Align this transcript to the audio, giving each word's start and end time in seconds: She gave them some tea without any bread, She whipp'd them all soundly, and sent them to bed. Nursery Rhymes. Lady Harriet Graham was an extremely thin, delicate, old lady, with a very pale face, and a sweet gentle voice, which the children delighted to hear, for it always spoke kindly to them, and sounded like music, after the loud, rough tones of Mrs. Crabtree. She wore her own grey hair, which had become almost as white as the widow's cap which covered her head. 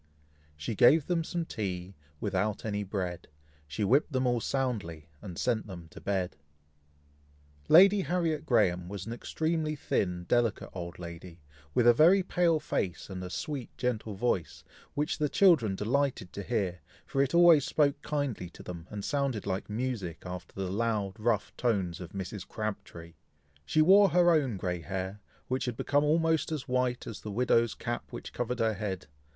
She 0.57 0.73
gave 0.73 1.05
them 1.05 1.23
some 1.23 1.45
tea 1.45 1.93
without 2.19 2.65
any 2.65 2.81
bread, 2.83 3.27
She 3.67 3.83
whipp'd 3.83 4.11
them 4.13 4.25
all 4.25 4.41
soundly, 4.41 5.07
and 5.21 5.37
sent 5.37 5.67
them 5.67 5.89
to 5.89 6.01
bed. 6.01 6.37
Nursery 6.39 6.39
Rhymes. 6.39 7.69
Lady 7.69 8.01
Harriet 8.01 8.45
Graham 8.47 8.89
was 8.89 9.05
an 9.05 9.13
extremely 9.13 9.75
thin, 9.75 10.23
delicate, 10.23 10.71
old 10.73 10.97
lady, 10.97 11.39
with 11.75 11.85
a 11.85 11.93
very 11.93 12.23
pale 12.23 12.59
face, 12.59 13.11
and 13.11 13.23
a 13.23 13.29
sweet 13.29 13.69
gentle 13.77 14.15
voice, 14.15 14.63
which 14.95 15.19
the 15.19 15.29
children 15.29 15.75
delighted 15.75 16.33
to 16.33 16.41
hear, 16.41 16.79
for 17.05 17.21
it 17.21 17.35
always 17.35 17.63
spoke 17.63 18.01
kindly 18.01 18.49
to 18.49 18.63
them, 18.63 18.87
and 18.89 19.05
sounded 19.05 19.45
like 19.45 19.69
music, 19.69 20.23
after 20.25 20.55
the 20.55 20.71
loud, 20.71 21.13
rough 21.19 21.55
tones 21.57 22.01
of 22.01 22.13
Mrs. 22.13 22.47
Crabtree. 22.47 23.13
She 23.67 23.83
wore 23.83 24.09
her 24.09 24.31
own 24.31 24.57
grey 24.57 24.81
hair, 24.81 25.21
which 25.47 25.65
had 25.65 25.77
become 25.77 26.03
almost 26.03 26.51
as 26.51 26.67
white 26.67 27.05
as 27.05 27.21
the 27.21 27.29
widow's 27.29 27.75
cap 27.75 28.11
which 28.11 28.33
covered 28.33 28.57
her 28.57 28.73
head. 28.73 29.05